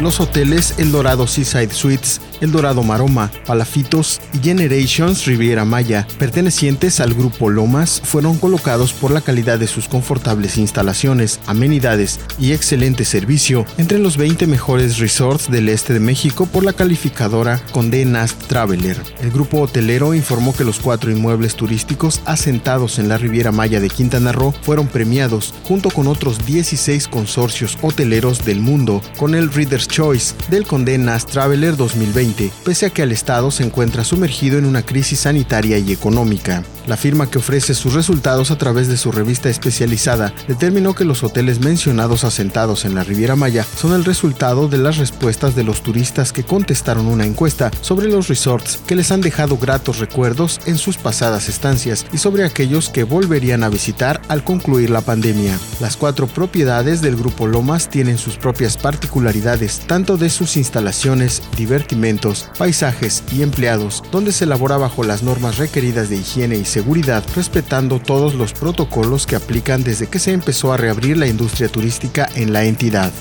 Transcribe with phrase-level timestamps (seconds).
[0.00, 7.00] los hoteles El Dorado Seaside Suites, El Dorado Maroma, Palafitos y Generations Riviera Maya, pertenecientes
[7.00, 13.04] al grupo Lomas, fueron colocados por la calidad de sus confortables instalaciones, amenidades y excelente
[13.04, 18.42] servicio entre los 20 mejores resorts del este de México por la calificadora Condé Nast
[18.46, 19.00] Traveler.
[19.20, 23.90] El grupo hotelero informó que los cuatro inmuebles turísticos asentados en la Riviera Maya de
[23.90, 29.83] Quintana Roo fueron premiados junto con otros 16 consorcios hoteleros del mundo con el Reader's
[29.88, 34.64] Choice del Condé Nast Traveler 2020, pese a que el Estado se encuentra sumergido en
[34.64, 36.62] una crisis sanitaria y económica.
[36.86, 41.22] La firma que ofrece sus resultados a través de su revista especializada determinó que los
[41.22, 45.82] hoteles mencionados asentados en la Riviera Maya son el resultado de las respuestas de los
[45.82, 50.76] turistas que contestaron una encuesta sobre los resorts que les han dejado gratos recuerdos en
[50.76, 55.58] sus pasadas estancias y sobre aquellos que volverían a visitar al concluir la pandemia.
[55.80, 62.50] Las cuatro propiedades del Grupo Lomas tienen sus propias particularidades, tanto de sus instalaciones, divertimentos,
[62.58, 68.00] paisajes y empleados, donde se elabora bajo las normas requeridas de higiene y seguridad, respetando
[68.00, 72.52] todos los protocolos que aplican desde que se empezó a reabrir la industria turística en
[72.52, 73.12] la entidad.